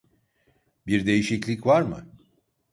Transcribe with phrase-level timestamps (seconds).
[0.87, 2.07] Bir değişiklik var mı?